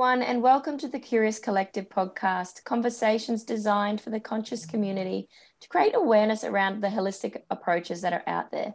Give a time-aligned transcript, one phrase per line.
[0.00, 5.28] everyone, and welcome to the Curious Collective podcast, conversations designed for the conscious community
[5.60, 8.72] to create awareness around the holistic approaches that are out there.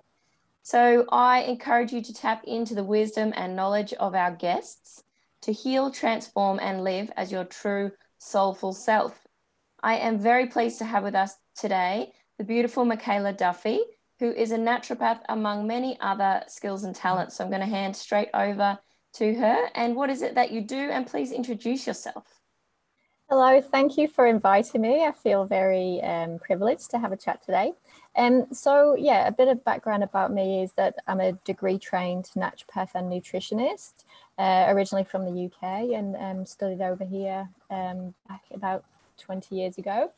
[0.62, 5.02] So, I encourage you to tap into the wisdom and knowledge of our guests
[5.42, 7.90] to heal, transform, and live as your true
[8.20, 9.26] soulful self.
[9.82, 13.80] I am very pleased to have with us today the beautiful Mikaela Duffy,
[14.20, 17.36] who is a naturopath among many other skills and talents.
[17.36, 18.78] So, I'm going to hand straight over
[19.16, 20.76] to her and what is it that you do?
[20.76, 22.42] And please introduce yourself.
[23.30, 25.04] Hello thank you for inviting me.
[25.04, 27.74] I feel very um, privileged to have a chat today.
[28.16, 32.30] Um, so yeah a bit of background about me is that i'm a degree trained
[32.36, 34.06] naturopath and nutritionist
[34.38, 38.86] uh, originally from the uk and um, studied over here um, back about
[39.18, 40.12] 20 years ago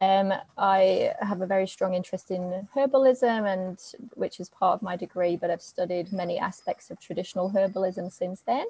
[0.00, 3.78] um, I have a very strong interest in herbalism, and
[4.14, 8.40] which is part of my degree, but I've studied many aspects of traditional herbalism since
[8.40, 8.66] then.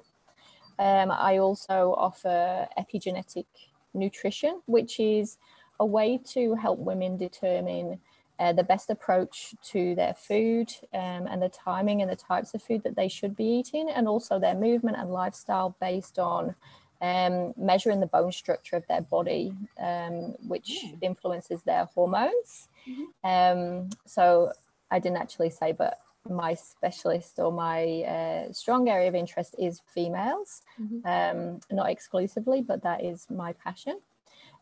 [0.79, 3.47] Um, I also offer epigenetic
[3.95, 5.39] nutrition, which is
[5.81, 8.01] a way to help women determine
[8.39, 12.63] uh, the best approach to their food um, and the timing and the types of
[12.63, 16.55] food that they should be eating, and also their movement and lifestyle based on
[17.01, 20.99] um, measuring the bone structure of their body, um, which mm.
[21.03, 22.69] influences their hormones.
[22.89, 23.05] Mm-hmm.
[23.25, 24.53] Um, so
[24.91, 29.83] I didn't actually say, but my specialist or my uh, strong area of interest is
[29.87, 31.07] females, mm-hmm.
[31.07, 34.01] Um, not exclusively, but that is my passion.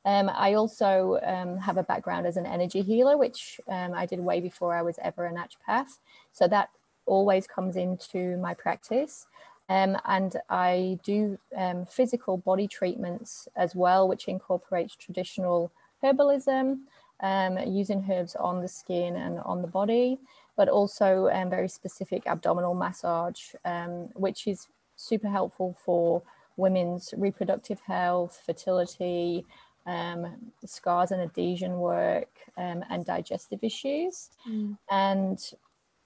[0.04, 4.40] Um, I also um, have a background as an energy healer, which I did way
[4.40, 5.98] before I was ever a naturopath.
[6.32, 6.70] So that
[7.06, 9.26] always comes into my practice.
[9.68, 15.70] Um, and I do um, physical body treatments as well, which incorporates traditional
[16.02, 16.80] herbalism,
[17.20, 20.18] um, using herbs on the skin and on the body,
[20.56, 26.22] but also um, very specific abdominal massage, um, which is super helpful for
[26.56, 29.46] women's reproductive health, fertility,
[29.86, 34.30] um, scars and adhesion work, and digestive issues.
[34.48, 34.76] Mm.
[34.90, 35.52] And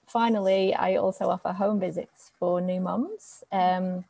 [0.07, 4.05] finally, I also offer home visits for new mums um,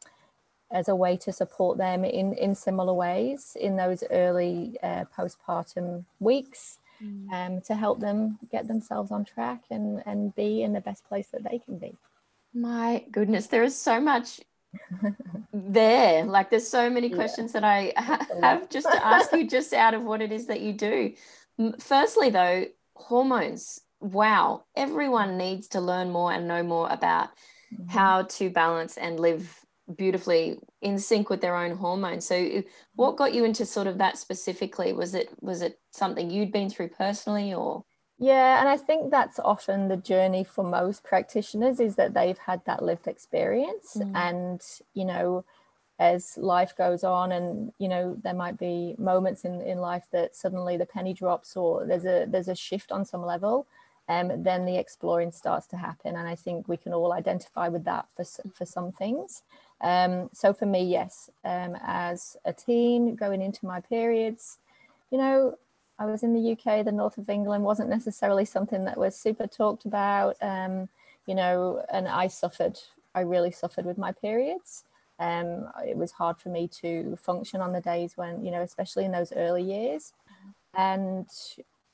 [0.72, 6.06] as a way to support them in, in similar ways in those early uh, postpartum
[6.19, 7.31] weeks mm.
[7.31, 11.28] um, to help them get themselves on track and, and be in the best place
[11.28, 11.96] that they can be.
[12.53, 14.41] My goodness, there is so much
[15.53, 16.25] there.
[16.25, 17.62] Like, there's so many questions yeah.
[17.62, 20.62] that I ha- have just to ask you, just out of what it is that
[20.62, 21.14] you do.
[21.79, 22.66] Firstly, though,
[22.96, 27.30] hormones wow, everyone needs to learn more and know more about
[27.74, 27.88] mm-hmm.
[27.88, 29.59] how to balance and live
[29.96, 32.25] beautifully in sync with their own hormones.
[32.25, 32.63] So
[32.96, 34.94] what got you into sort of that specifically?
[34.94, 37.84] Was it was it something you'd been through personally or
[38.19, 42.66] yeah, and I think that's often the journey for most practitioners is that they've had
[42.66, 44.12] that lived experience mm.
[44.16, 44.62] and
[44.94, 45.46] you know
[46.00, 50.35] as life goes on and you know there might be moments in, in life that
[50.35, 53.68] suddenly the penny drops or there's a there's a shift on some level
[54.09, 56.16] um, then the exploring starts to happen.
[56.16, 58.23] And I think we can all identify with that for,
[58.53, 59.44] for some things.
[59.81, 64.57] Um, so for me, yes, um, as a teen going into my periods,
[65.12, 65.56] you know,
[66.00, 69.47] I was in the UK, the north of England wasn't necessarily something that was super
[69.47, 70.90] talked about, um,
[71.25, 72.79] you know, and I suffered,
[73.16, 74.84] I really suffered with my periods.
[75.19, 79.06] Um, it was hard for me to function on the days when, you know, especially
[79.06, 80.13] in those early years.
[80.75, 81.28] And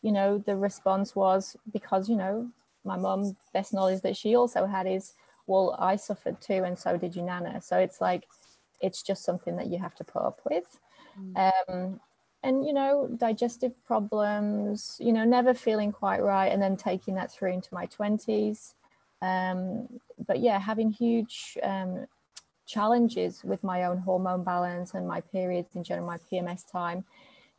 [0.03, 2.50] you know, the response was because, you know,
[2.84, 5.14] my mum, best knowledge that she also had is,
[5.47, 7.62] well, I suffered too, and so did your nana.
[7.62, 8.28] So it's like,
[8.81, 10.80] it's just something that you have to put up with.
[11.19, 11.52] Mm.
[11.69, 12.00] Um,
[12.44, 17.31] and, you know, digestive problems, you know, never feeling quite right, and then taking that
[17.31, 18.74] through into my 20s.
[19.22, 19.88] Um,
[20.28, 22.06] but yeah, having huge um,
[22.66, 27.06] challenges with my own hormone balance and my periods in general, my PMS time,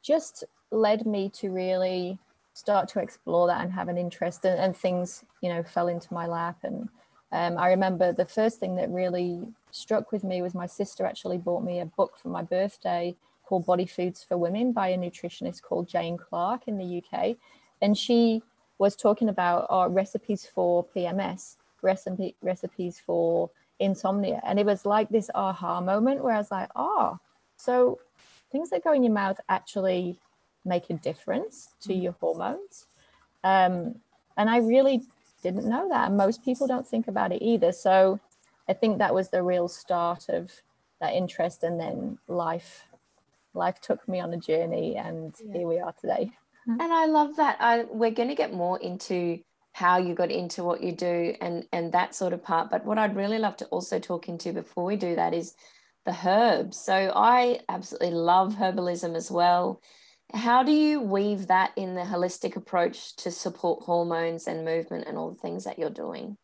[0.03, 2.19] just led me to really
[2.55, 6.13] start to explore that and have an interest and, and things you know fell into
[6.15, 6.59] my lap.
[6.63, 6.89] And
[7.35, 9.41] um, i remember the first thing that really
[9.71, 13.15] struck with me was my sister actually bought me a book for my birthday
[13.45, 17.37] called body foods for women by a nutritionist called jane clarke in the uk
[17.83, 18.43] and she
[18.79, 24.41] was talking about our recipes for pms recipe, recipes for insomnia.
[24.47, 27.19] And it was like this aha moment where i was like oh
[27.57, 27.99] so
[28.51, 30.17] things that go in your mouth actually
[30.65, 32.03] make a difference to mm.
[32.03, 32.87] your hormones.
[33.43, 33.97] Um,
[34.37, 35.03] and I really
[35.43, 36.09] didn't know that.
[36.09, 37.73] And most people don't think about it either.
[37.73, 38.19] So
[38.69, 40.51] I think that was the real start of
[41.01, 41.63] that interest.
[41.63, 42.85] And then life,
[43.53, 45.59] life took me on a journey and yeah.
[45.59, 46.31] here we are today.
[46.67, 47.59] And I love that.
[47.61, 49.41] I, we're going to get more into
[49.73, 52.97] how you got into what you do and and that sort of part but what
[52.97, 55.57] i'd really love to also talk into before we do that is
[56.05, 56.77] the herbs.
[56.77, 59.81] So I absolutely love herbalism as well.
[60.35, 65.17] How do you weave that in the holistic approach to support hormones and movement and
[65.17, 66.37] all the things that you're doing?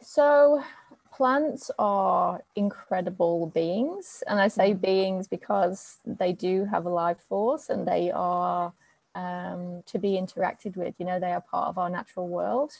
[0.00, 0.64] So,
[1.12, 4.22] plants are incredible beings.
[4.26, 4.80] And I say mm.
[4.80, 8.72] beings because they do have a life force and they are
[9.14, 10.94] um, to be interacted with.
[10.98, 12.72] You know, they are part of our natural world.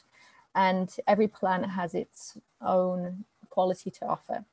[0.55, 4.43] And every plant has its own quality to offer.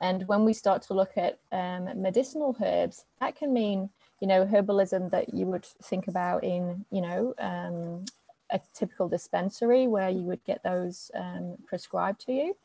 [0.00, 3.90] And when we start to look at um, medicinal herbs, that can mean,
[4.20, 8.04] you know, herbalism that you would think about in, you know, um,
[8.50, 12.56] a typical dispensary where you would get those um, prescribed to you.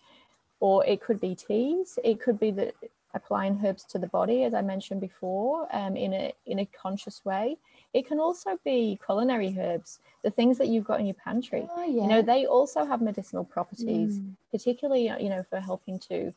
[0.60, 1.98] Or it could be teas.
[2.04, 2.74] It could be the
[3.14, 7.26] applying herbs to the body, as I mentioned before, um, in a in a conscious
[7.26, 7.58] way.
[7.94, 11.68] It can also be culinary herbs, the things that you've got in your pantry.
[11.76, 12.04] Oh, yeah.
[12.04, 14.36] You know, they also have medicinal properties, mm.
[14.52, 16.32] particularly you know for helping to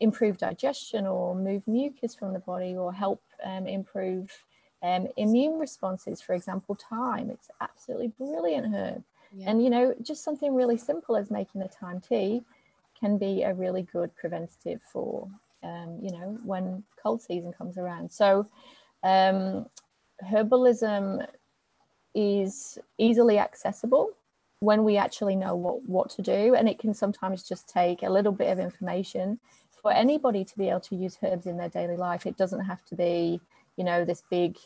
[0.00, 4.44] improve digestion or move mucus from the body or help um, improve
[4.82, 6.20] um, immune responses.
[6.20, 7.30] For example, thyme.
[7.30, 9.02] It's absolutely brilliant herb.
[9.34, 9.50] Yeah.
[9.50, 12.42] And you know, just something really simple as making a thyme tea
[12.98, 15.28] can be a really good preventative for
[15.62, 18.10] um, you know when cold season comes around.
[18.10, 18.46] So
[19.02, 19.66] um,
[20.24, 21.26] herbalism
[22.14, 24.10] is easily accessible
[24.60, 28.10] when we actually know what, what to do and it can sometimes just take a
[28.10, 29.38] little bit of information
[29.80, 32.84] for anybody to be able to use herbs in their daily life it doesn't have
[32.84, 33.40] to be
[33.78, 34.58] you know this big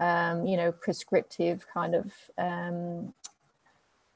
[0.00, 3.12] um, you know prescriptive kind of um,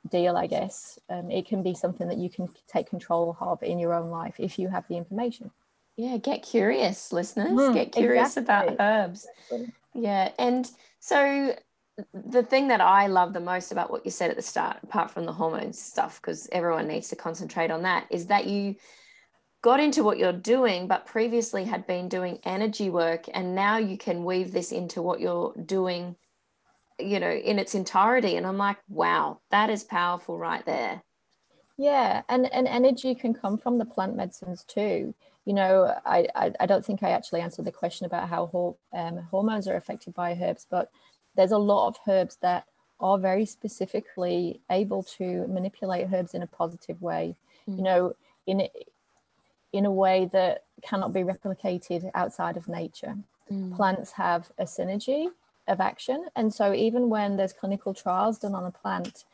[0.08, 0.99] deal i guess.
[1.11, 4.37] Um, it can be something that you can take control of in your own life
[4.38, 5.50] if you have the information.
[5.96, 7.50] Yeah get curious listeners.
[7.50, 8.75] Mm, get curious exactly.
[8.75, 9.26] about herbs
[9.94, 10.70] yeah and
[11.00, 11.55] so
[12.12, 15.11] the thing that I love the most about what you said at the start, apart
[15.11, 18.76] from the hormones stuff, because everyone needs to concentrate on that, is that you
[19.62, 23.99] got into what you're doing, but previously had been doing energy work, and now you
[23.99, 26.16] can weave this into what you're doing,
[26.99, 28.37] you know, in its entirety.
[28.37, 31.02] And I'm like, wow, that is powerful right there.
[31.76, 35.14] Yeah, and and energy can come from the plant medicines too.
[35.44, 39.19] You know, I I, I don't think I actually answered the question about how um,
[39.31, 40.90] hormones are affected by herbs, but
[41.37, 42.64] there's a lot of herbs that
[43.00, 47.37] are very specifically able to manipulate herbs in a positive way.
[47.69, 47.76] Mm.
[47.76, 48.12] You know,
[48.46, 48.69] in
[49.72, 53.16] in a way that cannot be replicated outside of nature.
[53.50, 53.76] Mm.
[53.76, 55.28] Plants have a synergy
[55.66, 59.24] of action, and so even when there's clinical trials done on a plant,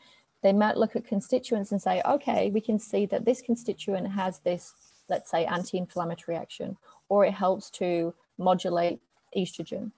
[0.42, 4.40] they might look at constituents and say, okay, we can see that this constituent has
[4.40, 4.74] this,
[5.08, 6.76] let's say, anti-inflammatory action,
[7.08, 9.00] or it helps to modulate
[9.36, 9.90] estrogen.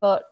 [0.00, 0.24] But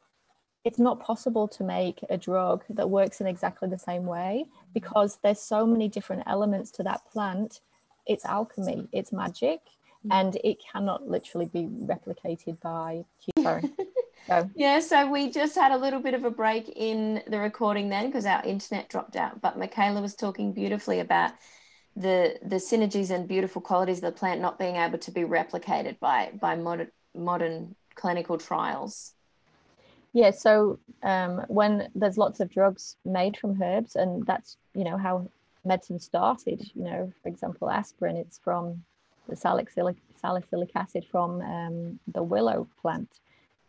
[0.64, 5.18] it's not possible to make a drug that works in exactly the same way because
[5.22, 7.60] there's so many different elements to that plant.
[8.06, 9.60] It's alchemy, it's magic,
[10.06, 10.10] mm.
[10.10, 13.04] and it cannot literally be replicated by.
[13.42, 13.62] Sorry.
[13.62, 13.68] Go.
[14.54, 18.06] Yeah, so we just had a little bit of a break in the recording then
[18.06, 19.42] because our internet dropped out.
[19.42, 21.32] But Mikaela was talking beautifully about
[21.96, 25.98] the the synergies and beautiful qualities of the plant not being able to be replicated
[26.00, 29.12] by by modern modern clinical trials.
[30.12, 34.96] Yeah, so um, when there's lots of drugs made from herbs, and that's you know
[34.96, 35.28] how
[35.64, 36.70] medicine started.
[36.74, 38.82] You know, for example, aspirin, it's from
[39.28, 43.08] the salicylic salicylic acid from um, the willow plant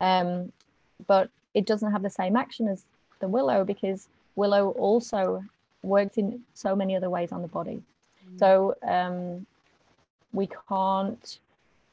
[0.02, 0.52] um,
[1.08, 2.86] but it doesn't have the same action as
[3.20, 5.44] the willow because willow also
[5.84, 7.82] works in so many other ways on the body.
[8.28, 8.40] Mm.
[8.40, 9.46] So um,
[10.34, 11.40] we can't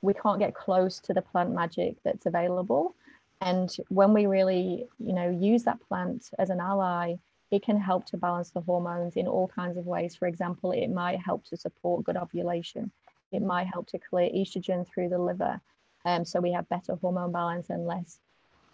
[0.00, 2.94] we can't get close to the plant magic that's available.
[3.40, 7.16] And when we really, you know, use that plant as an ally,
[7.52, 10.16] it can help to balance the hormones in all kinds of ways.
[10.16, 12.90] For example, it might help to support good ovulation.
[13.30, 15.60] It might help to clear estrogen through the liver.
[16.06, 18.18] Um, so we have better hormone balance and less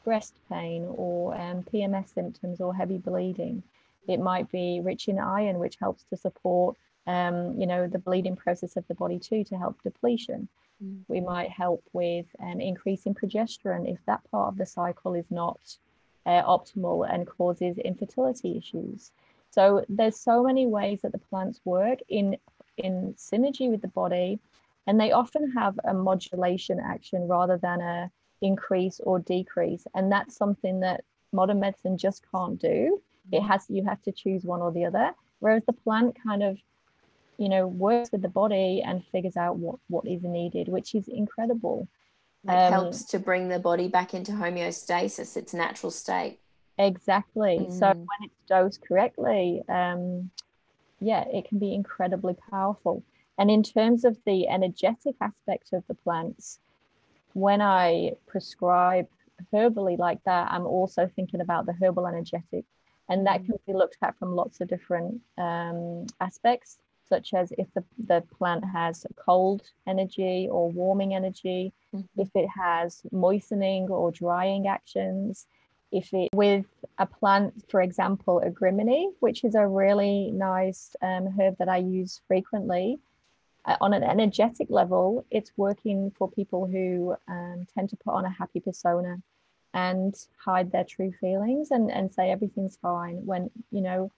[0.04, 3.64] breast pain or um, PMS symptoms or heavy bleeding.
[4.06, 6.76] It might be rich in iron, which helps to support,
[7.08, 10.48] um, you know, the bleeding process of the body too, to help depletion.
[10.82, 11.00] Mm.
[11.08, 15.58] We might help with um, increasing progesterone if that part of the cycle is not
[16.28, 19.10] uh, optimal and causes infertility issues.
[19.50, 22.36] So there's so many ways that the plants work in
[22.76, 24.38] in synergy with the body
[24.86, 30.36] and they often have a modulation action rather than a increase or decrease and that's
[30.36, 33.00] something that modern medicine just can't do.
[33.32, 35.12] It has you have to choose one or the other.
[35.40, 36.58] Whereas the plant kind of
[37.38, 41.06] you know works with the body and figures out what what is needed which is
[41.08, 41.88] incredible
[42.44, 46.38] it um, helps to bring the body back into homeostasis its natural state.
[46.78, 47.58] Exactly.
[47.60, 47.78] Mm.
[47.78, 50.30] so when it's dosed correctly um
[51.00, 53.02] yeah it can be incredibly powerful.
[53.38, 56.58] And in terms of the energetic aspect of the plants,
[57.34, 59.06] when I prescribe
[59.52, 62.64] herbally like that, I'm also thinking about the herbal energetic,
[63.08, 66.78] and that can be looked at from lots of different um, aspects,
[67.08, 72.20] such as if the, the plant has cold energy or warming energy, mm-hmm.
[72.20, 75.46] if it has moistening or drying actions,
[75.90, 76.66] if it with
[76.98, 82.20] a plant, for example, agrimony, which is a really nice um, herb that I use
[82.26, 82.98] frequently.
[83.64, 88.24] Uh, on an energetic level, it's working for people who um, tend to put on
[88.24, 89.20] a happy persona
[89.74, 94.10] and hide their true feelings and, and say everything's fine when, you know,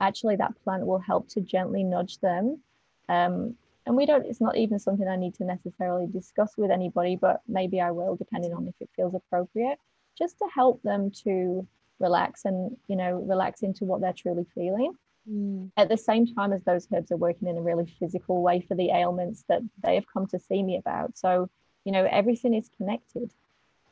[0.00, 2.60] actually that plant will help to gently nudge them.
[3.08, 3.54] Um,
[3.86, 7.40] and we don't, it's not even something I need to necessarily discuss with anybody, but
[7.48, 9.78] maybe I will, depending on if it feels appropriate
[10.18, 11.66] just to help them to
[12.00, 14.92] relax and you know relax into what they're truly feeling
[15.30, 15.70] mm.
[15.76, 18.74] at the same time as those herbs are working in a really physical way for
[18.74, 21.48] the ailments that they have come to see me about so
[21.84, 23.32] you know everything is connected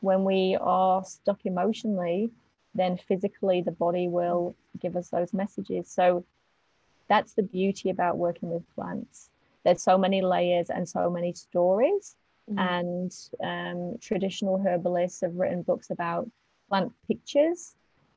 [0.00, 2.30] when we are stuck emotionally
[2.76, 6.25] then physically the body will give us those messages so
[7.09, 9.30] that's the beauty about working with plants
[9.64, 12.16] there's so many layers and so many stories
[12.50, 13.12] Mm.
[13.42, 16.30] And um, traditional herbalists have written books about
[16.68, 17.75] plant pictures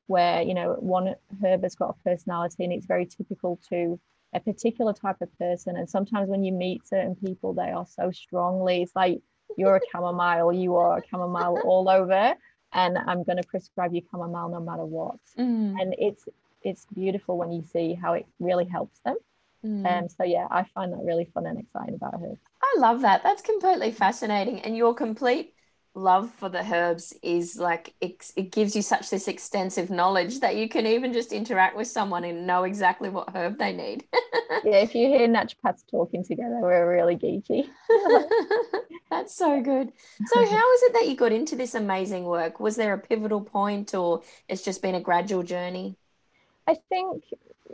[0.08, 4.00] where, you know, one herb has got a personality and it's very typical to
[4.34, 5.76] a particular type of person.
[5.76, 9.22] And sometimes when you meet certain people, they are so strongly, it's like,
[9.58, 12.36] you're a chamomile, you are a chamomile all over.
[12.74, 15.20] And I'm going to prescribe you chamomile no matter what.
[15.38, 15.76] Mm.
[15.82, 16.28] And it's
[16.62, 19.16] it's beautiful when you see how it really helps them.
[19.66, 20.04] Mm.
[20.04, 22.34] Um, so yeah, I find that really fun and exciting about her.
[22.62, 23.24] I love that.
[23.24, 24.60] That's completely fascinating.
[24.62, 25.54] And your complete
[26.00, 30.56] love for the herbs is like it, it gives you such this extensive knowledge that
[30.56, 34.06] you can even just interact with someone and know exactly what herb they need.
[34.64, 37.68] yeah, if you hear naturopaths talking together, we're really geeky.
[39.10, 39.92] That's so good.
[40.28, 42.60] So, how is it that you got into this amazing work?
[42.60, 45.96] Was there a pivotal point, or it's just been a gradual journey?
[46.68, 47.24] I think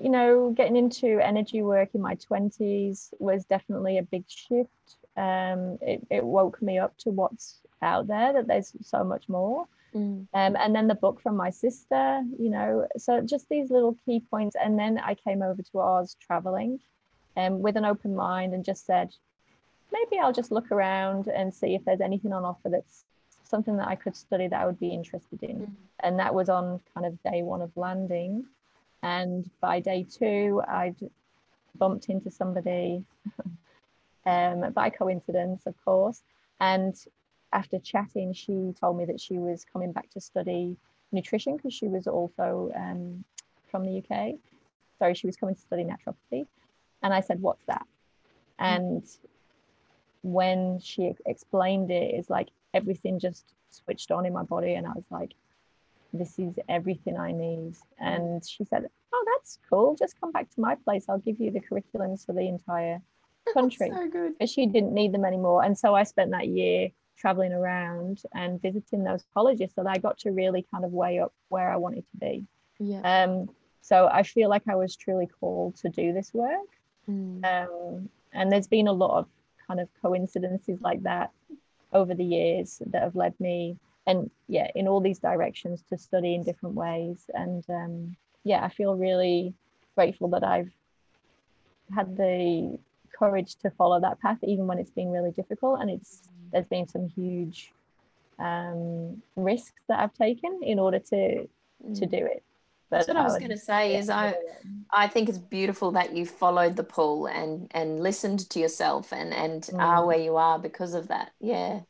[0.02, 4.98] you know, getting into energy work in my 20s was definitely a big shift.
[5.18, 9.68] Um, it, it woke me up to what's out there, that there's so much more.
[9.94, 10.28] Mm.
[10.34, 14.22] Um, and then the book from my sister, you know, so just these little key
[14.30, 14.56] points.
[14.62, 16.80] And then I came over to Oz traveling
[17.38, 19.14] um, with an open mind and just said,
[19.94, 23.06] maybe I'll just look around and see if there's anything on offer that's
[23.44, 25.58] something that I could study that I would be interested in.
[25.58, 25.72] Mm.
[26.02, 28.46] And that was on kind of day one of landing.
[29.02, 30.96] And by day two, I'd
[31.78, 33.04] bumped into somebody
[34.26, 36.24] um, by coincidence, of course.
[36.60, 36.96] And
[37.54, 40.78] after chatting, she told me that she was coming back to study
[41.12, 43.24] nutrition because she was also um,
[43.70, 44.36] from the UK.
[45.00, 46.46] Sorry, she was coming to study naturopathy.
[47.04, 47.86] And I said, What's that?
[48.58, 49.04] And
[50.22, 54.74] when she explained it, it's like everything just switched on in my body.
[54.74, 55.34] And I was like,
[56.14, 57.76] this is everything I need.
[58.00, 59.96] And she said, Oh, that's cool.
[59.96, 61.06] Just come back to my place.
[61.08, 63.02] I'll give you the curriculums for the entire
[63.54, 63.92] country.
[63.92, 64.34] so good.
[64.40, 65.64] But she didn't need them anymore.
[65.64, 69.98] And so I spent that year traveling around and visiting those colleges so that I
[69.98, 72.46] got to really kind of weigh up where I wanted to be.
[72.80, 73.02] Yeah.
[73.02, 73.50] Um,
[73.82, 76.68] so I feel like I was truly called to do this work.
[77.10, 77.46] Mm.
[77.46, 79.28] Um, and there's been a lot of
[79.68, 81.32] kind of coincidences like that
[81.94, 86.36] over the years that have led me and yeah in all these directions to study
[86.36, 89.54] in different ways and um, yeah i feel really
[89.96, 90.72] grateful that i've
[91.94, 92.78] had the
[93.18, 96.88] courage to follow that path even when it's been really difficult and it's there's been
[96.88, 97.72] some huge
[98.40, 101.48] um, risks that i've taken in order to
[101.94, 102.12] to mm.
[102.12, 102.44] do it
[102.90, 104.36] but That's what I was going to say yeah, is I
[104.92, 109.34] I think it's beautiful that you followed the pull and and listened to yourself and
[109.34, 109.80] and mm.
[109.80, 111.32] are where you are because of that.
[111.40, 111.82] Yeah.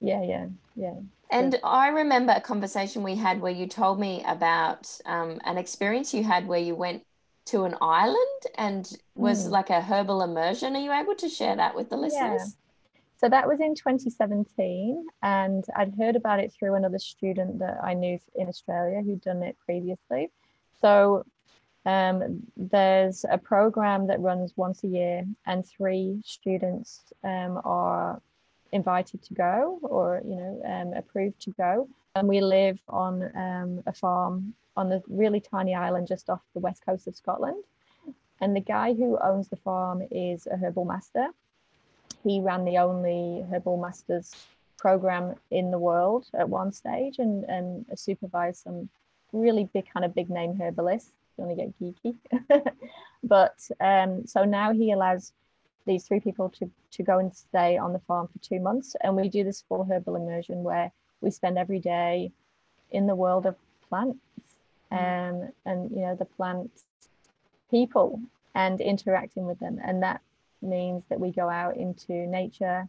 [0.00, 0.94] Yeah, yeah, yeah.
[1.30, 6.12] And I remember a conversation we had where you told me about um, an experience
[6.12, 7.04] you had where you went
[7.46, 9.50] to an island and was mm.
[9.50, 10.76] like a herbal immersion.
[10.76, 12.42] Are you able to share that with the listeners?
[12.44, 12.98] Yeah.
[13.16, 17.94] So that was in 2017, and I'd heard about it through another student that I
[17.94, 20.30] knew in Australia who'd done it previously.
[20.80, 21.24] So
[21.86, 28.20] um, there's a program that runs once a year, and three students um, are
[28.72, 33.82] invited to go or you know um, approved to go and we live on um,
[33.86, 37.62] a farm on the really tiny island just off the west coast of scotland.
[38.40, 41.28] And the guy who owns the farm is a herbal master.
[42.24, 44.34] He ran the only herbal masters
[44.78, 48.88] program in the world at one stage and, and supervised some
[49.32, 51.10] really big kind of big name herbalists.
[51.10, 52.72] If you want to get geeky.
[53.22, 55.32] But um, so now he allows
[55.86, 59.16] these three people to to go and stay on the farm for two months, and
[59.16, 60.92] we do this full herbal immersion where
[61.22, 62.32] we spend every day
[62.90, 63.56] in the world of
[63.88, 64.18] plants,
[64.92, 64.98] mm.
[64.98, 66.84] um, and you know the plants
[67.70, 68.20] people
[68.54, 70.20] and interacting with them, and that
[70.60, 72.88] means that we go out into nature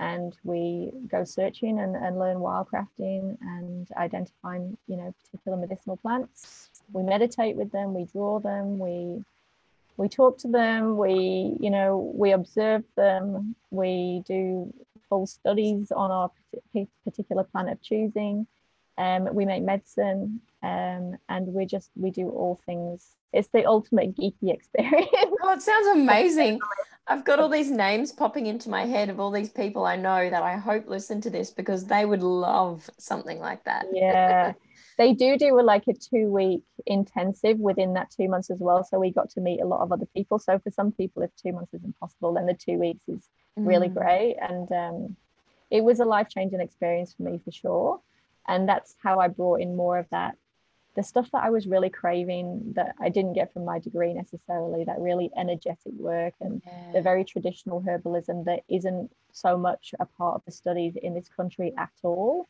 [0.00, 6.70] and we go searching and, and learn wildcrafting and identifying you know particular medicinal plants
[6.92, 9.22] we meditate with them we draw them we
[9.96, 14.72] we talk to them we you know we observe them we do
[15.10, 16.30] full studies on our
[17.04, 18.46] particular plant of choosing
[18.96, 24.16] um, we make medicine um, and we just we do all things it's the ultimate
[24.16, 26.58] geeky experience oh it sounds amazing
[27.10, 30.30] I've got all these names popping into my head of all these people I know
[30.30, 33.86] that I hope listen to this because they would love something like that.
[33.92, 34.52] Yeah.
[34.98, 38.84] they do do a, like a two week intensive within that two months as well.
[38.84, 40.38] So we got to meet a lot of other people.
[40.38, 43.28] So for some people, if two months is impossible, then the two weeks is
[43.66, 43.94] really mm.
[43.94, 44.36] great.
[44.40, 45.16] And um,
[45.70, 48.00] it was a life changing experience for me for sure.
[48.48, 50.36] And that's how I brought in more of that
[50.96, 54.84] the stuff that I was really craving that I didn't get from my degree necessarily,
[54.84, 56.92] that really energetic work and yeah.
[56.92, 61.28] the very traditional herbalism that isn't so much a part of the studies in this
[61.28, 62.48] country at all.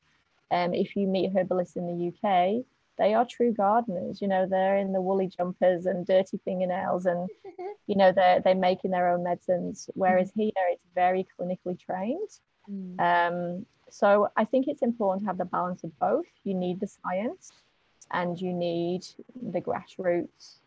[0.50, 2.64] Um, if you meet herbalists in the UK,
[3.00, 4.20] they are true gardeners.
[4.20, 7.28] You know, they're in the woolly jumpers and dirty fingernails, and
[7.86, 9.88] you know they're they're making their own medicines.
[9.94, 10.42] Whereas mm.
[10.42, 12.28] here, it's very clinically trained.
[12.70, 13.00] Mm.
[13.00, 16.26] Um, so I think it's important to have the balance of both.
[16.44, 17.50] You need the science,
[18.12, 19.06] and you need
[19.50, 20.58] the grassroots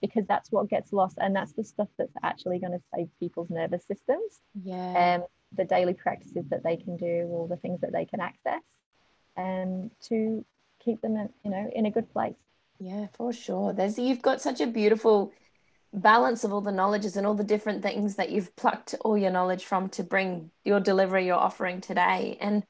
[0.00, 3.48] because that's what gets lost and that's the stuff that's actually going to save people's
[3.50, 5.24] nervous systems yeah um,
[5.56, 8.62] the daily practices that they can do all the things that they can access
[9.36, 10.44] and um, to
[10.84, 12.34] keep them in, you know in a good place
[12.78, 15.32] yeah for sure there's you've got such a beautiful
[15.94, 19.30] balance of all the knowledges and all the different things that you've plucked all your
[19.30, 22.64] knowledge from to bring your delivery you're offering today and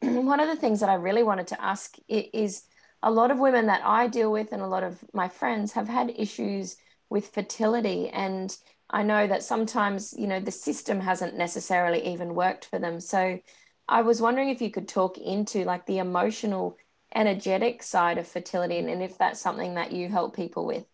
[0.26, 2.64] one of the things that i really wanted to ask is
[3.04, 5.88] a lot of women that I deal with and a lot of my friends have
[5.88, 6.76] had issues
[7.10, 8.08] with fertility.
[8.08, 8.56] And
[8.88, 13.00] I know that sometimes, you know, the system hasn't necessarily even worked for them.
[13.00, 13.38] So
[13.86, 16.78] I was wondering if you could talk into like the emotional,
[17.14, 20.84] energetic side of fertility and, and if that's something that you help people with.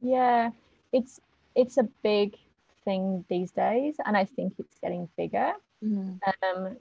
[0.00, 0.50] Yeah,
[0.92, 1.20] it's
[1.54, 2.36] it's a big
[2.84, 5.52] thing these days, and I think it's getting bigger.
[5.82, 6.18] Mm.
[6.42, 6.76] Um,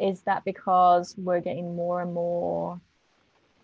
[0.00, 2.80] is that because we're getting more and more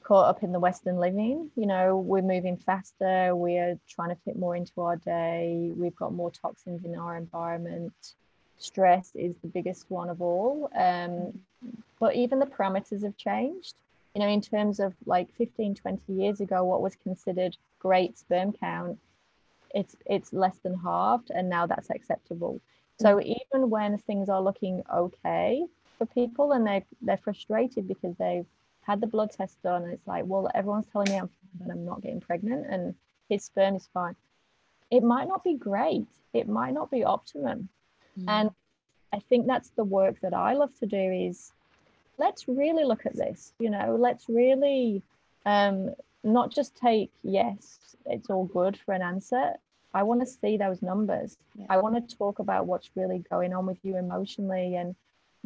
[0.07, 1.51] caught up in the Western living.
[1.57, 6.13] You know, we're moving faster, we're trying to fit more into our day, we've got
[6.13, 7.93] more toxins in our environment.
[8.59, 10.71] Stress is the biggest one of all.
[10.75, 11.38] Um,
[11.99, 13.75] but even the parameters have changed.
[14.14, 18.53] You know, in terms of like 15, 20 years ago, what was considered great sperm
[18.53, 18.99] count,
[19.75, 22.61] it's it's less than halved, and now that's acceptable.
[22.99, 23.23] So mm.
[23.25, 25.66] even when things are looking okay
[25.99, 28.47] for people and they they're frustrated because they've
[28.83, 31.71] had the blood test done and it's like, well, everyone's telling me I'm fine, but
[31.73, 32.95] I'm not getting pregnant and
[33.29, 34.14] his sperm is fine.
[34.90, 36.07] It might not be great.
[36.33, 37.69] It might not be optimum.
[38.19, 38.25] Mm.
[38.29, 38.51] And
[39.13, 41.53] I think that's the work that I love to do is
[42.19, 45.03] let's really look at this, you know, let's really
[45.45, 49.53] um, not just take yes, it's all good for an answer.
[49.95, 51.39] I want to see those numbers.
[51.55, 51.67] Yeah.
[51.71, 54.95] I want to talk about what's really going on with you emotionally and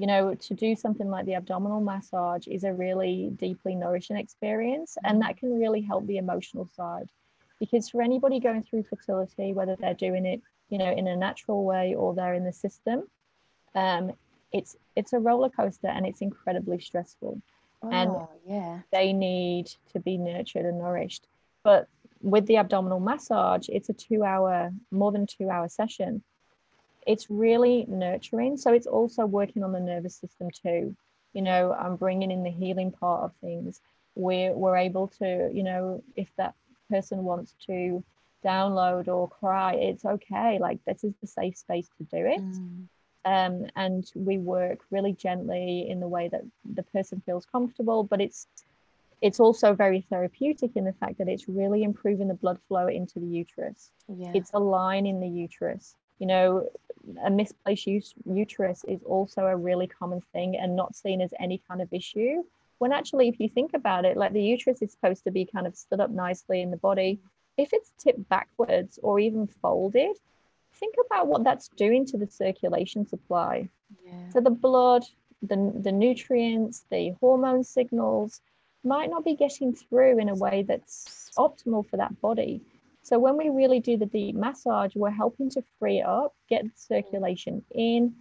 [0.00, 4.96] you know, to do something like the abdominal massage is a really deeply nourishing experience.
[5.04, 7.10] And that can really help the emotional side.
[7.58, 11.64] Because for anybody going through fertility, whether they're doing it, you know, in a natural
[11.64, 13.04] way or they're in the system,
[13.74, 14.12] um,
[14.52, 17.40] it's it's a roller coaster and it's incredibly stressful.
[17.82, 18.12] Oh, and
[18.46, 18.80] yeah.
[18.92, 21.26] they need to be nurtured and nourished.
[21.62, 21.88] But
[22.22, 26.22] with the abdominal massage, it's a two hour, more than two hour session
[27.06, 28.56] it's really nurturing.
[28.56, 30.94] So it's also working on the nervous system too.
[31.32, 33.80] You know, I'm bringing in the healing part of things.
[34.14, 36.54] We're, we're able to, you know, if that
[36.90, 38.02] person wants to
[38.44, 40.58] download or cry, it's okay.
[40.60, 42.40] Like, this is the safe space to do it.
[42.40, 42.86] Mm.
[43.24, 48.20] Um, and we work really gently in the way that the person feels comfortable, but
[48.20, 48.46] it's
[49.20, 53.20] it's also very therapeutic in the fact that it's really improving the blood flow into
[53.20, 53.90] the uterus.
[54.08, 54.32] Yeah.
[54.34, 55.94] It's aligning the uterus.
[56.18, 56.68] You know,
[57.24, 61.82] a misplaced uterus is also a really common thing and not seen as any kind
[61.82, 62.42] of issue.
[62.78, 65.66] When actually, if you think about it, like the uterus is supposed to be kind
[65.66, 67.20] of stood up nicely in the body.
[67.60, 70.16] If it's tipped backwards or even folded,
[70.74, 73.68] think about what that's doing to the circulation supply.
[74.04, 74.30] Yeah.
[74.32, 75.04] So the blood,
[75.42, 78.40] the, the nutrients, the hormone signals
[78.82, 82.62] might not be getting through in a way that's optimal for that body.
[83.02, 87.62] So when we really do the deep massage, we're helping to free up, get circulation
[87.70, 88.14] in.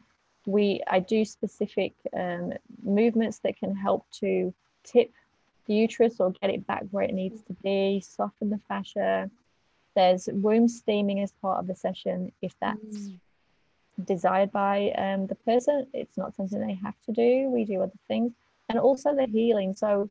[0.45, 5.11] We I do specific um, movements that can help to tip
[5.69, 9.29] the uterus or get it back where it needs to be, soften the fascia.
[9.95, 13.19] There's womb steaming as part of the session if that's mm.
[14.03, 15.85] desired by um, the person.
[15.93, 17.49] It's not something they have to do.
[17.49, 18.33] We do other things.
[18.67, 19.75] And also the healing.
[19.75, 20.09] So,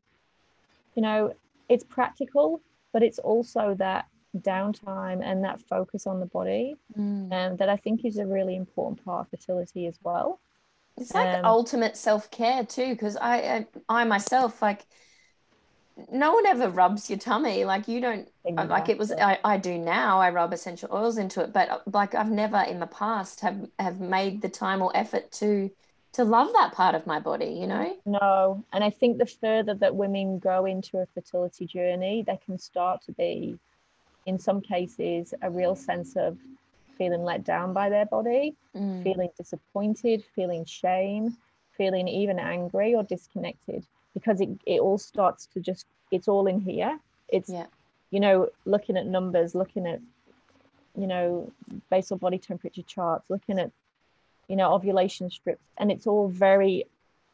[0.95, 1.33] you know,
[1.67, 2.61] it's practical,
[2.93, 7.33] but it's also that downtime and that focus on the body mm.
[7.33, 10.39] um, that I think is a really important part of fertility as well.
[10.97, 14.85] It's like um, ultimate self care too, because I, I, I myself like
[16.11, 18.69] no one ever rubs your tummy like you don't exactly.
[18.69, 22.15] like it was I, I do now i rub essential oils into it but like
[22.15, 25.69] i've never in the past have have made the time or effort to
[26.13, 29.73] to love that part of my body you know no and i think the further
[29.73, 33.57] that women go into a fertility journey they can start to be
[34.25, 36.37] in some cases a real sense of
[36.99, 39.01] feeling let down by their body, mm.
[39.01, 41.35] feeling disappointed, feeling shame,
[41.75, 43.83] feeling even angry or disconnected
[44.19, 46.99] because it, it all starts to just it's all in here.
[47.29, 47.67] It's yeah.
[48.11, 49.99] you know, looking at numbers, looking at
[50.97, 51.51] you know,
[51.89, 53.71] basal body temperature charts, looking at
[54.47, 56.85] you know, ovulation strips, and it's all very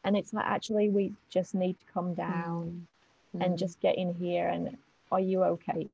[0.04, 2.88] and it's like actually we just need to come down
[3.36, 3.43] mm.
[3.43, 3.60] and mm.
[3.60, 4.78] just get in here and
[5.12, 5.88] are you okay?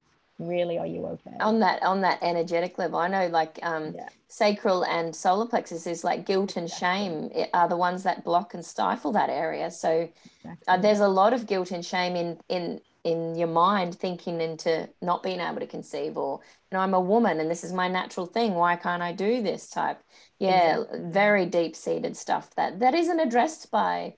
[0.47, 1.35] Really are you okay?
[1.39, 4.09] On that on that energetic level i know like um yeah.
[4.27, 8.65] sacral and solar plexus is like guilt and shame are the ones that block and
[8.65, 9.69] stifle that area.
[9.71, 10.09] So
[10.43, 10.63] exactly.
[10.67, 14.87] uh, there's a lot of guilt and shame in in in your mind thinking into
[15.01, 16.39] not being able to conceive or
[16.71, 18.53] you know i'm a woman and this is my natural thing.
[18.53, 19.69] Why can't i do this?
[19.69, 20.01] type.
[20.39, 21.11] Yeah exactly.
[21.11, 24.15] very deep seated stuff that that isn't addressed by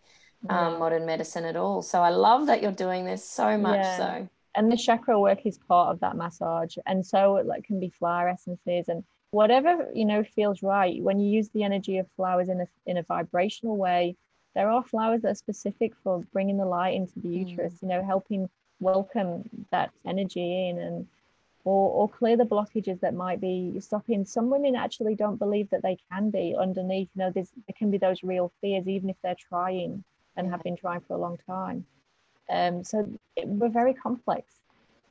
[0.50, 1.82] um, modern medicine at all.
[1.82, 3.98] So i love that you're doing this so much yeah.
[3.98, 7.80] so and the chakra work is part of that massage and so it like can
[7.80, 12.08] be flower essences and whatever you know feels right when you use the energy of
[12.16, 14.16] flowers in a in a vibrational way
[14.56, 17.50] there are flowers that are specific for bringing the light into the mm.
[17.50, 21.08] uterus you know helping welcome that energy in and
[21.66, 24.26] or, or clear the blockages that might be stopping.
[24.26, 27.90] Some women actually don't believe that they can be underneath you know there's there can
[27.90, 30.04] be those real fears even if they're trying
[30.36, 31.86] and have been trying for a long time
[32.50, 34.52] um, so it, we're very complex.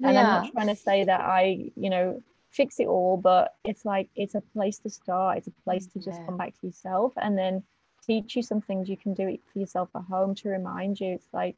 [0.03, 0.21] And yeah.
[0.21, 4.09] I'm not trying to say that I, you know, fix it all, but it's like
[4.14, 5.38] it's a place to start.
[5.38, 6.27] It's a place to just yeah.
[6.27, 7.62] come back to yourself and then
[8.07, 11.14] teach you some things you can do it for yourself at home to remind you.
[11.14, 11.57] It's like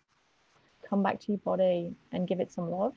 [0.89, 2.95] come back to your body and give it some love.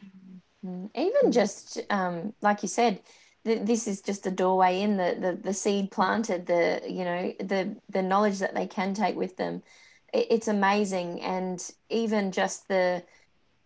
[0.65, 0.87] Mm-hmm.
[0.99, 3.01] Even just um, like you said,
[3.43, 7.77] this is just a doorway in the, the the seed planted the you know the
[7.89, 9.63] the knowledge that they can take with them
[10.17, 11.21] it's amazing.
[11.21, 13.03] And even just the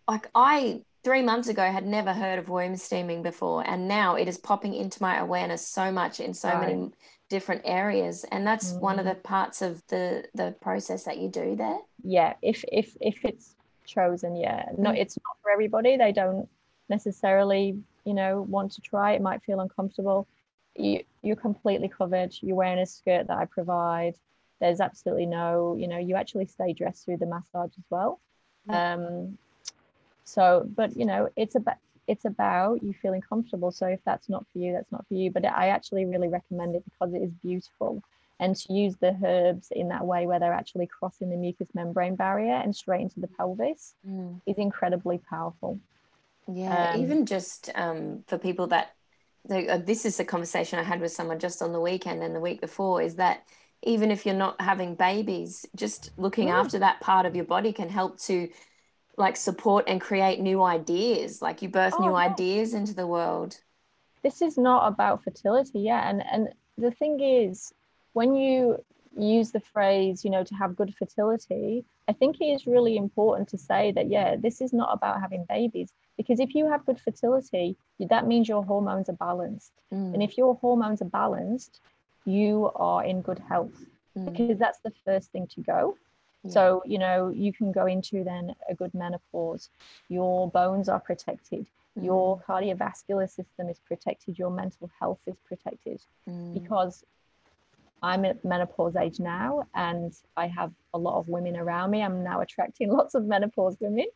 [0.08, 3.66] like i three months ago had never heard of womb steaming before.
[3.66, 6.68] And now it is popping into my awareness so much in so right.
[6.68, 6.92] many
[7.28, 8.24] different areas.
[8.30, 8.80] And that's mm.
[8.80, 9.22] one of the mm.
[9.22, 11.78] parts of the the process that you do there.
[12.02, 12.34] Yeah.
[12.42, 14.66] If if if it's chosen yeah.
[14.78, 14.98] No mm.
[14.98, 15.96] it's not for everybody.
[15.96, 16.48] They don't
[16.88, 19.12] necessarily you know want to try.
[19.12, 20.28] It might feel uncomfortable.
[20.76, 22.34] You you're completely covered.
[22.40, 24.14] You're wearing a skirt that i provide
[24.62, 28.20] there's absolutely no you know you actually stay dressed through the massage as well.
[28.68, 29.36] Um
[30.24, 33.72] so but you know it's about it's about you feeling comfortable.
[33.72, 35.30] So if that's not for you that's not for you.
[35.32, 38.02] But i actually really recommend it because it is beautiful.
[38.38, 42.16] And to use the herbs in that way where they're actually crossing the mucous membrane
[42.16, 44.40] barrier and straight into the pelvis mm.
[44.46, 45.78] is incredibly powerful.
[46.52, 48.94] Yeah um, even just um, for people that
[49.50, 52.40] uh, this is a conversation i had with someone just on the weekend and the
[52.48, 53.42] week before is that
[53.82, 56.60] even if you're not having babies, just looking yeah.
[56.60, 58.48] after that part of your body can help to
[59.16, 61.42] like support and create new ideas.
[61.42, 62.30] Like you birth oh, new yeah.
[62.30, 63.58] ideas into the world.
[64.22, 66.08] This is not about fertility, yeah.
[66.08, 67.72] And and the thing is,
[68.12, 68.82] when you
[69.16, 73.48] use the phrase, you know, to have good fertility, I think it is really important
[73.50, 75.92] to say that, yeah, this is not about having babies.
[76.16, 79.72] Because if you have good fertility, that means your hormones are balanced.
[79.92, 80.14] Mm.
[80.14, 81.80] And if your hormones are balanced,
[82.24, 83.84] you are in good health
[84.16, 84.30] mm.
[84.30, 85.96] because that's the first thing to go.
[86.44, 86.50] Yeah.
[86.50, 89.70] So, you know, you can go into then a good menopause.
[90.08, 91.66] Your bones are protected.
[91.98, 92.04] Mm.
[92.04, 94.38] Your cardiovascular system is protected.
[94.38, 96.54] Your mental health is protected mm.
[96.54, 97.04] because
[98.02, 102.02] I'm at menopause age now and I have a lot of women around me.
[102.02, 104.06] I'm now attracting lots of menopause women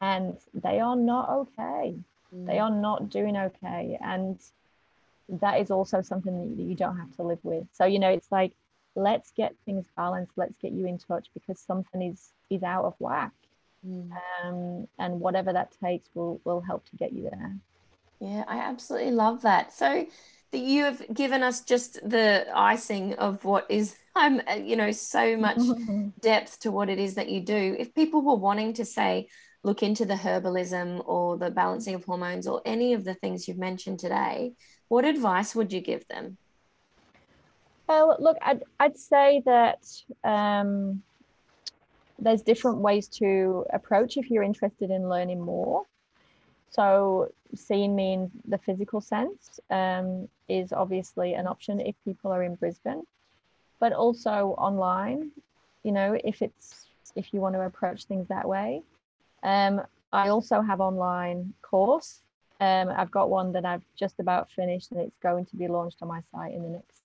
[0.00, 1.96] and they are not okay.
[2.32, 2.62] They mm.
[2.62, 3.98] are not doing okay.
[4.00, 4.38] And
[5.28, 7.66] that is also something that you don't have to live with.
[7.72, 8.52] So, you know, it's like,
[8.94, 10.32] let's get things balanced.
[10.36, 13.32] Let's get you in touch because something is is out of whack.
[13.86, 14.10] Mm.
[14.42, 17.56] Um, and whatever that takes will will help to get you there.
[18.20, 19.72] Yeah, I absolutely love that.
[19.72, 20.06] So
[20.52, 24.92] that you have given us just the icing of what is I'm uh, you know
[24.92, 25.58] so much
[26.20, 27.76] depth to what it is that you do.
[27.78, 29.28] If people were wanting to say
[29.64, 33.58] look into the herbalism or the balancing of hormones or any of the things you've
[33.58, 34.52] mentioned today,
[34.94, 36.36] what advice would you give them?
[37.88, 39.80] Well, look, I'd, I'd say that
[40.22, 41.02] um,
[42.20, 45.84] there's different ways to approach if you're interested in learning more.
[46.70, 52.44] So, seeing me in the physical sense um, is obviously an option if people are
[52.44, 53.02] in Brisbane,
[53.80, 55.32] but also online.
[55.82, 58.82] You know, if it's if you want to approach things that way.
[59.42, 62.20] Um, I also have online course.
[62.60, 65.98] Um, I've got one that I've just about finished, and it's going to be launched
[66.02, 67.02] on my site in the next,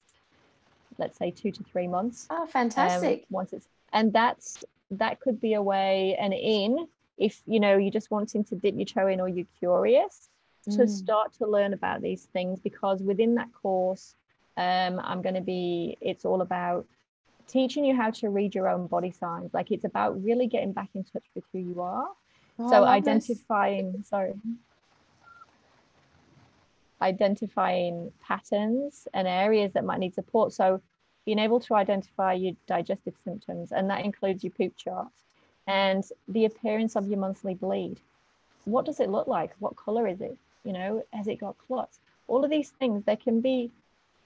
[0.97, 2.27] let's say, two to three months.
[2.29, 3.21] Oh, fantastic!
[3.21, 7.77] Um, once it's and that's that could be a way and in if you know
[7.77, 10.29] you're just wanting to dip your toe in or you're curious
[10.67, 10.75] mm.
[10.75, 14.15] to start to learn about these things because within that course
[14.57, 16.85] um, i'm going to be it's all about
[17.47, 20.89] teaching you how to read your own body signs like it's about really getting back
[20.93, 22.07] in touch with who you are
[22.59, 24.09] oh, so identifying this.
[24.09, 24.33] sorry
[27.01, 30.81] identifying patterns and areas that might need support so
[31.25, 35.07] being able to identify your digestive symptoms, and that includes your poop chart
[35.67, 37.99] and the appearance of your monthly bleed.
[38.65, 39.51] What does it look like?
[39.59, 40.37] What color is it?
[40.63, 41.99] You know, has it got clots?
[42.27, 43.69] All of these things, there can be,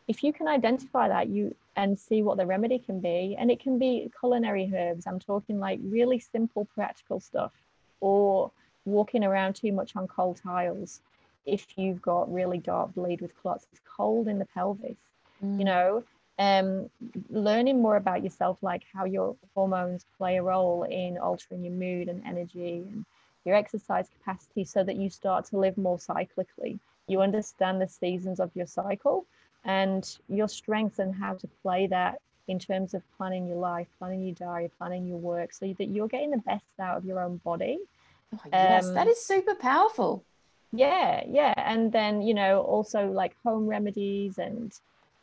[0.07, 3.59] if you can identify that, you and see what the remedy can be, and it
[3.59, 5.07] can be culinary herbs.
[5.07, 7.51] I'm talking like really simple, practical stuff,
[7.99, 8.51] or
[8.85, 11.01] walking around too much on cold tiles.
[11.45, 14.97] If you've got really dark bleed with clots, it's cold in the pelvis.
[15.43, 15.59] Mm.
[15.59, 16.03] You know,
[16.39, 16.89] um,
[17.29, 22.07] learning more about yourself, like how your hormones play a role in altering your mood
[22.07, 23.05] and energy and
[23.45, 26.79] your exercise capacity so that you start to live more cyclically.
[27.07, 29.25] You understand the seasons of your cycle
[29.65, 34.23] and your strengths and how to play that in terms of planning your life, planning
[34.23, 37.37] your diary, planning your work so that you're getting the best out of your own
[37.37, 37.77] body.
[38.33, 40.25] Oh, yes, um, that is super powerful.
[40.73, 41.53] Yeah, yeah.
[41.57, 44.77] And then, you know, also like home remedies and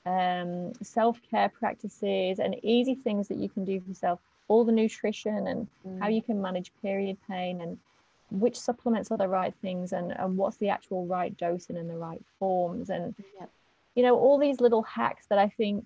[0.07, 4.21] um, self care practices, and easy things that you can do for yourself.
[4.49, 6.01] All the nutrition and mm.
[6.01, 7.79] how you can manage period pain and
[8.31, 11.93] which supplements are the right things and, and what's the actual right dosing and in
[11.93, 13.51] the right forms and yep.
[13.95, 15.85] you know all these little hacks that i think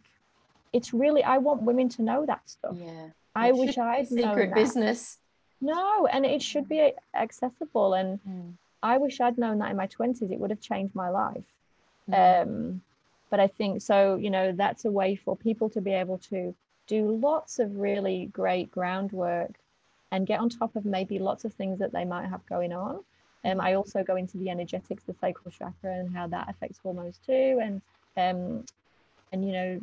[0.73, 4.51] it's really i want women to know that stuff yeah i it wish i'd secret
[4.51, 5.19] known business
[5.61, 8.53] no and it should be accessible and mm.
[8.85, 11.45] I wish i'd known that in my 20s it would have changed my life
[12.09, 12.43] mm.
[12.43, 12.81] um
[13.35, 16.55] but I think so, you know, that's a way for people to be able to
[16.87, 19.51] do lots of really great groundwork
[20.13, 23.01] and get on top of maybe lots of things that they might have going on.
[23.45, 27.19] Um, I also go into the energetics, the sacral chakra, and how that affects hormones
[27.27, 27.83] too, and
[28.17, 28.65] um,
[29.33, 29.81] and you know,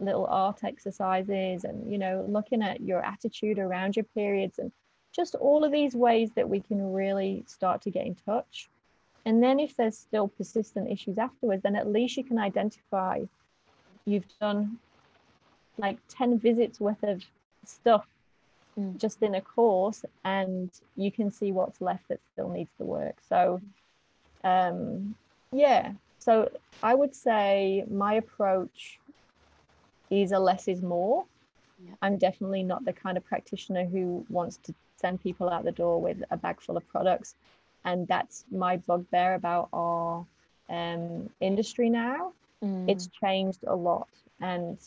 [0.00, 4.72] little art exercises, and you know, looking at your attitude around your periods, and
[5.12, 8.68] just all of these ways that we can really start to get in touch
[9.28, 13.24] and then if there's still persistent issues afterwards, then at least you can identify
[14.06, 14.78] you've done
[15.76, 17.22] like 10 visits worth of
[17.62, 18.06] stuff
[18.80, 18.96] mm.
[18.96, 23.16] just in a course and you can see what's left that still needs the work.
[23.28, 23.60] So
[24.44, 25.14] um
[25.52, 25.92] yeah.
[26.18, 26.50] So
[26.82, 28.98] I would say my approach
[30.08, 31.26] is a less is more.
[31.84, 31.94] Yeah.
[32.00, 36.00] I'm definitely not the kind of practitioner who wants to send people out the door
[36.00, 37.34] with a bag full of products
[37.84, 40.26] and that's my bugbear about our
[40.68, 42.32] um, industry now.
[42.62, 42.88] Mm.
[42.88, 44.08] It's changed a lot,
[44.40, 44.78] and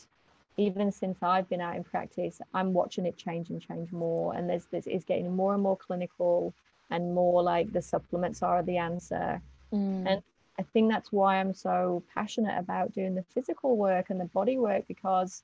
[0.56, 4.34] even since I've been out in practice, I'm watching it change and change more.
[4.34, 6.52] And there's this is getting more and more clinical
[6.90, 9.40] and more like the supplements are the answer.
[9.72, 10.06] Mm.
[10.06, 10.22] And
[10.58, 14.58] I think that's why I'm so passionate about doing the physical work and the body
[14.58, 15.42] work because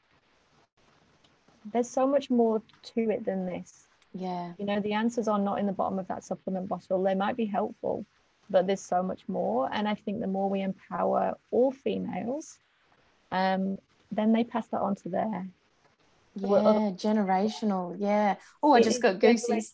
[1.72, 2.60] there's so much more
[2.94, 3.87] to it than this.
[4.12, 4.52] Yeah.
[4.58, 7.02] You know, the answers are not in the bottom of that supplement bottle.
[7.02, 8.06] They might be helpful,
[8.50, 9.68] but there's so much more.
[9.72, 12.58] And I think the more we empower all females,
[13.30, 13.78] um,
[14.10, 15.46] then they pass that on to their
[16.40, 17.96] yeah, generational.
[17.98, 18.36] Yeah.
[18.62, 19.72] Oh, I just got goosies.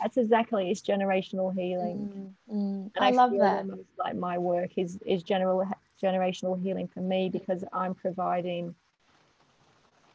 [0.00, 2.34] that's exactly it's generational healing.
[2.50, 2.90] Mm, mm.
[2.98, 3.66] I, I, love that.
[3.98, 5.66] Like my work is is general
[6.02, 8.74] generational healing for me because I'm providing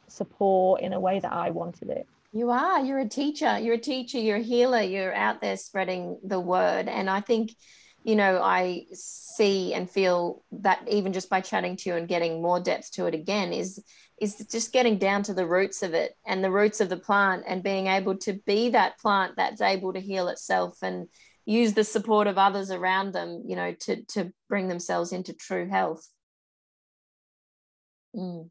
[0.08, 2.08] support in a way that I wanted it.
[2.32, 2.84] You are.
[2.84, 3.58] You're a teacher.
[3.58, 4.20] You're a teacher.
[4.20, 4.82] You're a healer.
[4.82, 6.88] You're out there spreading the word.
[6.88, 7.56] And I think,
[8.04, 12.42] you know, I see and feel that even just by chatting to you and getting
[12.42, 13.84] more depth to it again is
[14.22, 17.44] is just getting down to the roots of it and the roots of the plant
[17.48, 21.08] and being able to be that plant that's able to heal itself and
[21.46, 25.70] use the support of others around them you know to to bring themselves into true
[25.70, 26.06] health
[28.14, 28.50] mm.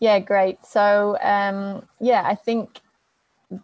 [0.00, 2.80] Yeah great so um yeah i think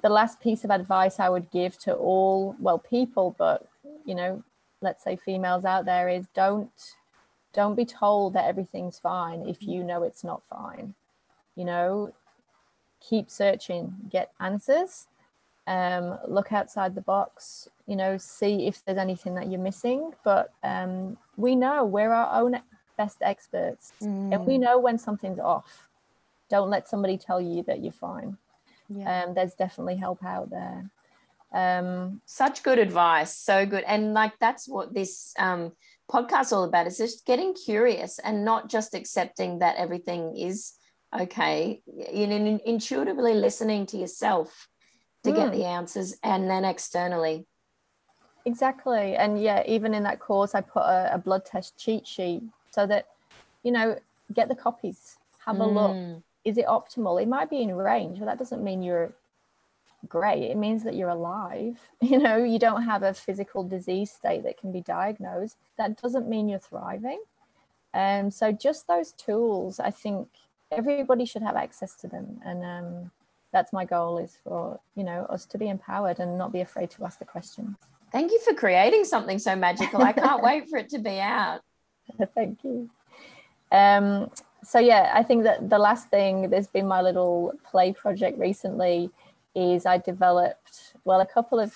[0.03, 3.67] the last piece of advice i would give to all well people but
[4.05, 4.43] you know
[4.83, 6.95] let's say females out there is don't
[7.53, 10.95] don't be told that everything's fine if you know it's not fine
[11.57, 12.13] you know
[13.01, 15.07] keep searching get answers
[15.69, 20.53] um, look outside the box you know see if there's anything that you're missing but
[20.63, 22.61] um, we know we're our own
[22.97, 24.33] best experts mm.
[24.33, 24.61] and we mm.
[24.61, 25.89] know when something's off
[26.49, 28.37] don't let somebody tell you that you're fine
[28.89, 29.25] yeah.
[29.25, 30.91] um, there's definitely help out there
[31.53, 35.73] um, such good advice so good and like that's what this um,
[36.11, 40.75] podcast all about is just getting curious and not just accepting that everything is
[41.19, 41.81] okay
[42.11, 44.69] in, in intuitively listening to yourself
[45.25, 45.37] to mm.
[45.37, 45.59] get hmm.
[45.59, 47.47] the answers and then externally
[48.45, 52.43] exactly and yeah even in that course i put a, a blood test cheat sheet
[52.71, 53.07] so that
[53.63, 53.97] you know
[54.33, 55.65] get the copies have mm.
[55.65, 56.15] a look hmm.
[56.47, 57.21] Is it optimal?
[57.21, 59.13] It might be in range but that doesn't mean you're
[60.09, 60.45] great.
[60.45, 61.79] It means that you're alive.
[62.01, 65.57] You know you don't have a physical disease state that can be diagnosed.
[65.77, 67.21] That doesn't mean you're thriving.
[67.93, 70.29] And um, so just those tools i think
[70.71, 72.41] everybody should have access to them.
[72.45, 73.11] And um,
[73.53, 76.91] that's my goal is for you know us to be empowered and not be afraid
[76.91, 77.77] to ask the questions.
[78.13, 80.03] Thank you for creating something so magical.
[80.03, 81.61] I can't wait for it to be out.
[82.35, 82.89] Thank you.
[83.73, 84.31] Um,
[84.67, 89.11] so yeah i think that the last thing there's been my little play project recently
[89.57, 91.75] is I developed, well, a couple of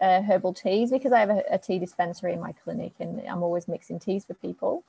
[0.00, 3.42] uh, herbal teas because I have a, a, tea dispensary in my clinic and I'm
[3.42, 4.84] always mixing teas for people.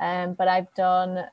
[0.00, 1.26] Um, but I've done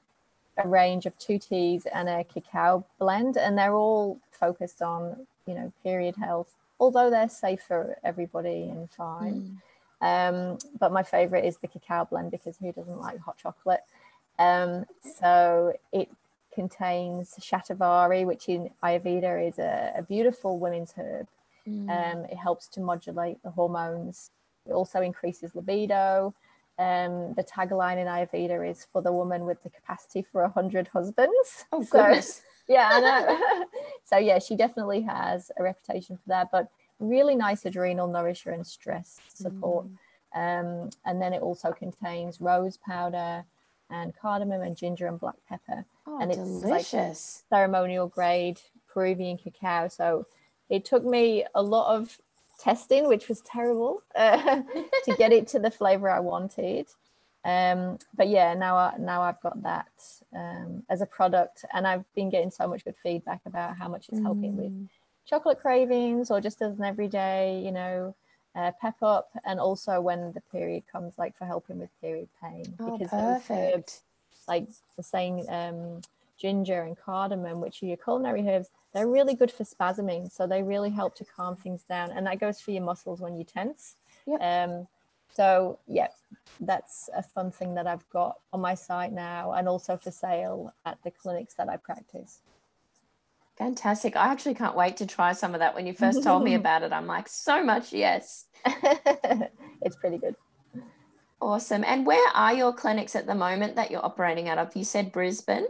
[0.57, 5.53] a range of two teas and a cacao blend, and they're all focused on, you
[5.53, 9.59] know, period health, although they're safe for everybody and fine.
[10.01, 10.51] Mm.
[10.51, 13.83] Um, but my favorite is the cacao blend because who doesn't like hot chocolate?
[14.39, 16.09] Um, so it
[16.53, 21.27] contains shatavari, which in Ayurveda is a, a beautiful women's herb.
[21.67, 21.89] Mm.
[21.89, 24.31] Um, it helps to modulate the hormones.
[24.67, 26.33] It also increases libido.
[26.77, 30.87] Um, the tagline in Ayurveda is for the woman with the capacity for a hundred
[30.89, 31.65] husbands.
[31.71, 32.35] Oh goodness!
[32.35, 32.41] So,
[32.73, 33.65] yeah, I know.
[34.05, 36.49] so yeah, she definitely has a reputation for that.
[36.51, 36.69] But
[36.99, 39.85] really nice adrenal nourisher and stress support.
[39.85, 39.97] Mm.
[40.35, 43.45] Um, and then it also contains rose powder,
[43.89, 45.85] and cardamom and ginger and black pepper.
[46.07, 47.43] Oh, and it's delicious.
[47.51, 49.87] Like ceremonial grade Peruvian cacao.
[49.87, 50.25] So
[50.69, 52.17] it took me a lot of
[52.59, 54.61] testing, which was terrible, uh,
[55.03, 56.87] to get it to the flavor I wanted.
[57.43, 59.91] Um, but yeah, now I, now I've got that
[60.35, 64.09] um, as a product, and I've been getting so much good feedback about how much
[64.09, 64.57] it's helping mm.
[64.57, 64.89] with
[65.27, 68.15] chocolate cravings or just as an everyday, you know,
[68.55, 72.63] uh, pep up and also when the period comes like for helping with period pain
[72.79, 73.75] oh, because perfect.
[73.75, 74.01] Herbs,
[74.47, 76.01] like the same um,
[76.37, 80.63] ginger and cardamom which are your culinary herbs they're really good for spasming so they
[80.63, 83.95] really help to calm things down and that goes for your muscles when you tense
[84.25, 84.41] yep.
[84.41, 84.87] um
[85.33, 86.07] so yeah
[86.61, 90.73] that's a fun thing that i've got on my site now and also for sale
[90.85, 92.41] at the clinics that i practice
[93.57, 94.17] Fantastic.
[94.17, 95.73] I actually can't wait to try some of that.
[95.75, 98.45] When you first told me about it, I'm like, so much yes.
[99.81, 100.35] it's pretty good.
[101.41, 101.83] Awesome.
[101.85, 104.75] And where are your clinics at the moment that you're operating out of?
[104.75, 105.67] You said Brisbane.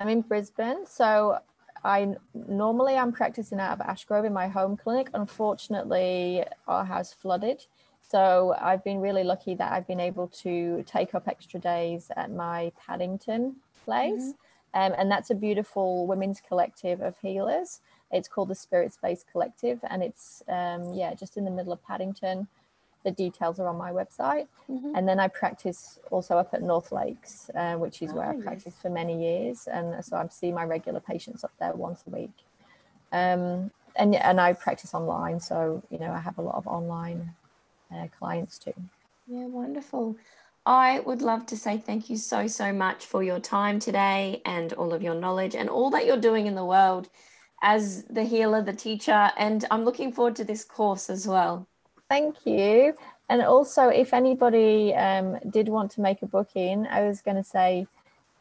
[0.00, 0.86] I'm in Brisbane.
[0.86, 1.38] So
[1.82, 5.08] I normally I'm practicing out of Ashgrove in my home clinic.
[5.14, 7.64] Unfortunately, our house flooded.
[8.00, 12.30] So I've been really lucky that I've been able to take up extra days at
[12.30, 14.22] my Paddington place.
[14.22, 14.43] Mm-hmm.
[14.74, 17.80] Um, and that's a beautiful women's collective of healers.
[18.10, 21.82] It's called the Spirit Space Collective, and it's um, yeah, just in the middle of
[21.84, 22.48] Paddington.
[23.04, 24.94] The details are on my website, mm-hmm.
[24.94, 28.36] and then I practice also up at North Lakes, uh, which is oh, where I
[28.36, 32.10] practiced for many years, and so I see my regular patients up there once a
[32.10, 32.32] week.
[33.12, 37.34] Um, and and I practice online, so you know I have a lot of online
[37.94, 38.74] uh, clients too.
[39.26, 40.16] Yeah, wonderful.
[40.66, 44.72] I would love to say thank you so, so much for your time today and
[44.74, 47.10] all of your knowledge and all that you're doing in the world
[47.62, 49.30] as the healer, the teacher.
[49.36, 51.66] And I'm looking forward to this course as well.
[52.08, 52.94] Thank you.
[53.28, 57.44] And also, if anybody um, did want to make a booking, I was going to
[57.44, 57.86] say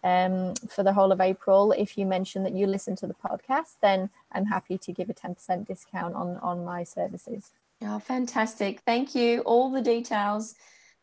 [0.03, 3.75] um, for the whole of April, if you mention that you listen to the podcast,
[3.81, 7.51] then I'm happy to give a 10% discount on, on my services.
[7.81, 8.81] Oh, fantastic.
[8.81, 9.41] Thank you.
[9.41, 10.55] All the details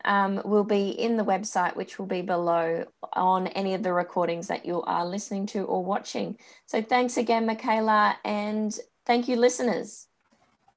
[0.05, 4.47] um, will be in the website, which will be below on any of the recordings
[4.47, 6.37] that you are listening to or watching.
[6.65, 10.07] So thanks again, Mikaela, and thank you, listeners.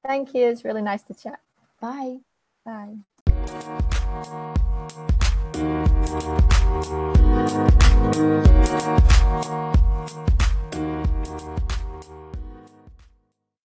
[0.05, 0.47] Thank you.
[0.47, 1.39] It's really nice to chat.
[1.81, 2.17] Bye.
[2.65, 2.95] Bye.